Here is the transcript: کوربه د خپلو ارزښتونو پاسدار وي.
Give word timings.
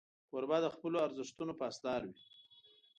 کوربه 0.29 0.57
د 0.63 0.67
خپلو 0.75 0.97
ارزښتونو 1.05 1.53
پاسدار 1.61 2.01
وي. 2.09 2.17